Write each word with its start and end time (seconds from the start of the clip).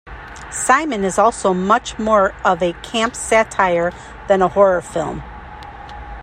"Simon" 0.49 1.03
is 1.03 1.19
also 1.19 1.53
much 1.53 1.99
more 1.99 2.33
of 2.43 2.63
a 2.63 2.73
camp 2.81 3.15
satire 3.15 3.91
than 4.27 4.41
a 4.41 4.47
horror 4.47 4.81
film. 4.81 5.21